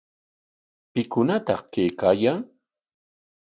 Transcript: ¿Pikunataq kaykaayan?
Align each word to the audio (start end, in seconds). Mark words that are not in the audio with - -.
¿Pikunataq 0.93 1.61
kaykaayan? 1.73 2.39